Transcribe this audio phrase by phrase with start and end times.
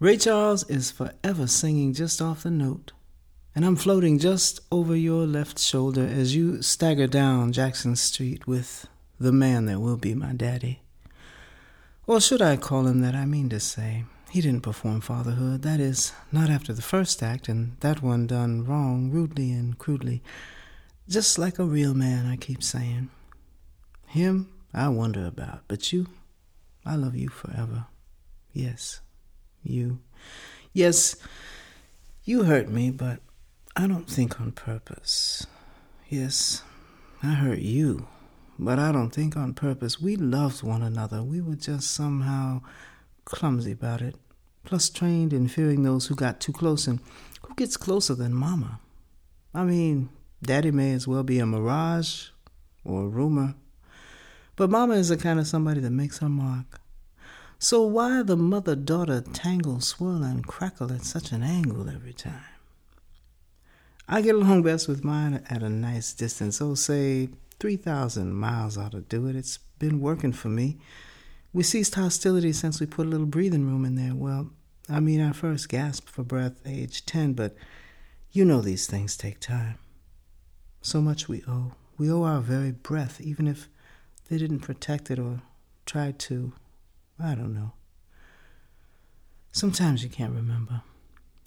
[0.00, 2.92] Ray Charles is forever singing just off the note,
[3.54, 8.88] and I'm floating just over your left shoulder as you stagger down Jackson Street with
[9.18, 10.80] the man that will be my daddy.
[12.06, 13.14] Or should I call him that?
[13.14, 15.60] I mean to say, he didn't perform fatherhood.
[15.60, 20.22] That is, not after the first act, and that one done wrong, rudely and crudely.
[21.10, 23.10] Just like a real man, I keep saying.
[24.06, 26.06] Him, I wonder about, but you,
[26.86, 27.84] I love you forever.
[28.54, 29.02] Yes,
[29.62, 30.00] you.
[30.72, 31.16] Yes,
[32.24, 33.20] you hurt me, but
[33.76, 35.46] I don't think on purpose.
[36.08, 36.62] Yes,
[37.22, 38.06] I hurt you,
[38.58, 40.00] but I don't think on purpose.
[40.00, 41.22] We loved one another.
[41.22, 42.62] We were just somehow
[43.24, 44.16] clumsy about it,
[44.64, 46.86] plus trained in fearing those who got too close.
[46.86, 47.00] And
[47.42, 48.80] who gets closer than Mama?
[49.54, 50.08] I mean,
[50.42, 52.28] Daddy may as well be a mirage
[52.84, 53.54] or a rumor,
[54.56, 56.80] but Mama is the kind of somebody that makes her mark.
[57.62, 62.40] So why the mother daughter tangle, swirl, and crackle at such an angle every time?
[64.08, 68.92] I get along best with mine at a nice distance, oh, say 3,000 miles ought
[68.92, 69.36] to do it.
[69.36, 70.78] It's been working for me.
[71.52, 74.14] We ceased hostility since we put a little breathing room in there.
[74.14, 74.48] Well,
[74.88, 77.54] I mean, I first gasped for breath age 10, but
[78.32, 79.76] you know these things take time.
[80.80, 81.72] So much we owe.
[81.98, 83.68] We owe our very breath, even if
[84.30, 85.42] they didn't protect it or
[85.84, 86.54] tried to.
[87.22, 87.72] I don't know.
[89.52, 90.82] Sometimes you can't remember.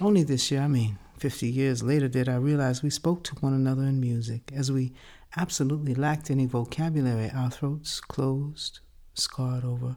[0.00, 3.52] Only this year, I mean, 50 years later, did I realize we spoke to one
[3.52, 4.92] another in music, as we
[5.36, 8.80] absolutely lacked any vocabulary, our throats closed,
[9.14, 9.96] scarred over.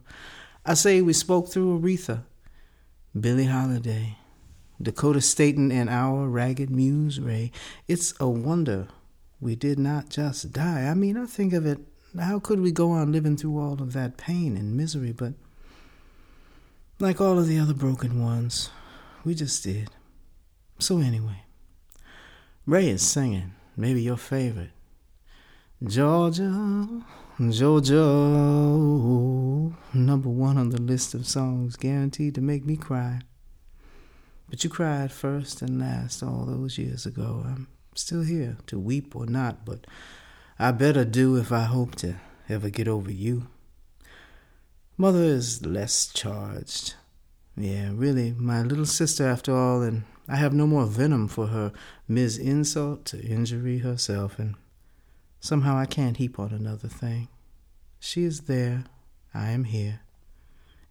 [0.66, 2.24] I say we spoke through Aretha,
[3.18, 4.18] Billie Holiday,
[4.80, 7.52] Dakota Staton, and our ragged muse Ray.
[7.88, 8.88] It's a wonder
[9.40, 10.86] we did not just die.
[10.86, 11.78] I mean, I think of it,
[12.18, 15.12] how could we go on living through all of that pain and misery?
[15.12, 15.34] But
[17.02, 18.70] like all of the other broken ones,
[19.24, 19.90] we just did.
[20.78, 21.42] So anyway,
[22.64, 24.70] Ray is singing, maybe your favorite.
[25.84, 27.02] Georgia,
[27.50, 28.04] Georgia,
[29.92, 33.18] number one on the list of songs guaranteed to make me cry.
[34.48, 37.42] But you cried first and last all those years ago.
[37.44, 37.66] I'm
[37.96, 39.88] still here to weep or not, but
[40.56, 42.14] I better do if I hope to
[42.48, 43.48] ever get over you.
[44.96, 46.94] Mother is less charged.
[47.56, 51.72] Yeah, really, my little sister after all, and I have no more venom for her
[52.08, 52.38] Ms.
[52.38, 54.54] Insult to injury herself, and
[55.42, 57.26] Somehow I can't heap on another thing.
[57.98, 58.84] She is there,
[59.34, 60.02] I am here,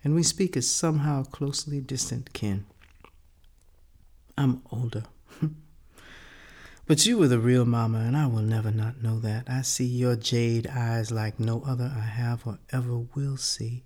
[0.03, 2.66] and we speak as somehow closely distant kin.
[4.38, 5.05] I'm older.
[6.85, 9.49] but you were the real mama, and I will never not know that.
[9.49, 13.85] I see your jade eyes like no other I have or ever will see.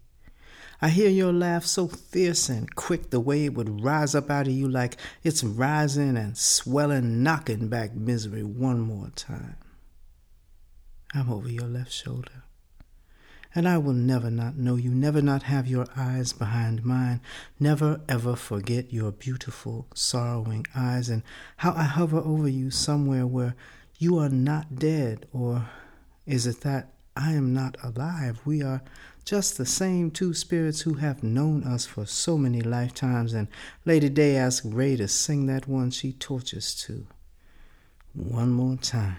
[0.81, 4.47] I hear your laugh so fierce and quick, the way it would rise up out
[4.47, 9.57] of you like it's rising and swelling, knocking back misery one more time.
[11.13, 12.43] I'm over your left shoulder.
[13.57, 17.21] And I will never not know you, never not have your eyes behind mine,
[17.57, 21.23] never ever forget your beautiful, sorrowing eyes, and
[21.57, 23.55] how I hover over you somewhere where
[23.97, 25.69] you are not dead, or
[26.25, 28.41] is it that I am not alive?
[28.43, 28.81] We are
[29.25, 33.47] just the same two spirits who have known us for so many lifetimes, and
[33.83, 37.07] Lady Day asked Ray to sing that one she tortures to.
[38.13, 39.17] One more time.